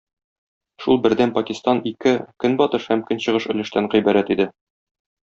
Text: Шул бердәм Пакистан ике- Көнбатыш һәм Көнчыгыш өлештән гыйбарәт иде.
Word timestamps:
Шул 0.85 0.97
бердәм 1.01 1.33
Пакистан 1.35 1.81
ике- 1.91 2.13
Көнбатыш 2.45 2.89
һәм 2.95 3.05
Көнчыгыш 3.11 3.47
өлештән 3.55 3.91
гыйбарәт 3.93 4.33
иде. 4.39 4.49